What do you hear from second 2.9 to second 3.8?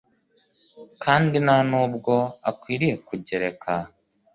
kugereka